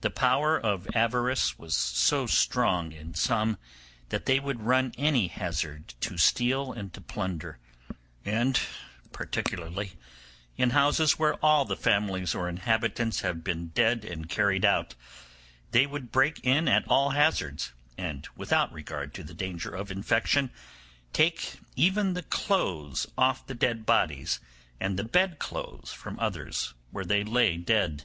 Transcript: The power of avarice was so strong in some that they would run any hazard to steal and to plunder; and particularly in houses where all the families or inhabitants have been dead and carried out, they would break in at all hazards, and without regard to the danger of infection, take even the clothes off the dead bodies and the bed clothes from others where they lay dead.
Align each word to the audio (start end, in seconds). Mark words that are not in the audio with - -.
The 0.00 0.08
power 0.08 0.58
of 0.58 0.88
avarice 0.94 1.58
was 1.58 1.76
so 1.76 2.26
strong 2.26 2.92
in 2.92 3.12
some 3.12 3.58
that 4.08 4.24
they 4.24 4.40
would 4.40 4.62
run 4.62 4.94
any 4.96 5.26
hazard 5.28 5.88
to 6.00 6.16
steal 6.16 6.72
and 6.72 6.94
to 6.94 7.00
plunder; 7.02 7.58
and 8.24 8.58
particularly 9.12 9.92
in 10.56 10.70
houses 10.70 11.18
where 11.18 11.34
all 11.44 11.66
the 11.66 11.76
families 11.76 12.34
or 12.34 12.48
inhabitants 12.48 13.20
have 13.20 13.44
been 13.44 13.66
dead 13.66 14.02
and 14.02 14.30
carried 14.30 14.64
out, 14.64 14.94
they 15.72 15.86
would 15.86 16.10
break 16.10 16.38
in 16.42 16.66
at 16.66 16.88
all 16.88 17.10
hazards, 17.10 17.72
and 17.98 18.26
without 18.34 18.72
regard 18.72 19.12
to 19.12 19.22
the 19.22 19.34
danger 19.34 19.68
of 19.74 19.90
infection, 19.90 20.50
take 21.12 21.56
even 21.76 22.14
the 22.14 22.22
clothes 22.22 23.06
off 23.18 23.46
the 23.46 23.54
dead 23.54 23.84
bodies 23.84 24.40
and 24.80 24.98
the 24.98 25.04
bed 25.04 25.38
clothes 25.38 25.92
from 25.92 26.18
others 26.18 26.72
where 26.92 27.04
they 27.04 27.22
lay 27.22 27.58
dead. 27.58 28.04